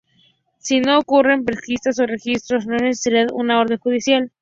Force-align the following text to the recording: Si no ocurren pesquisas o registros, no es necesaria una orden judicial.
Si 0.67 0.79
no 0.79 0.95
ocurren 1.01 1.45
pesquisas 1.45 1.99
o 1.99 2.07
registros, 2.07 2.65
no 2.65 2.75
es 2.75 2.81
necesaria 2.81 3.27
una 3.33 3.59
orden 3.59 3.77
judicial. 3.77 4.31